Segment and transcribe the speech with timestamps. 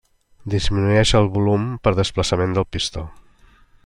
[0.53, 3.05] Disminueix el volum per desplaçament del pistó.